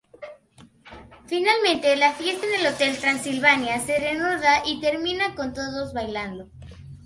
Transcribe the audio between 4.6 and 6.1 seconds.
y termina con todos